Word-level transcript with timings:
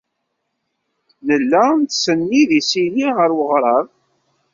Nella 1.27 1.61
nettsennid 1.79 2.49
isili 2.59 3.07
ɣer 3.17 3.31
weɣrab. 3.37 3.87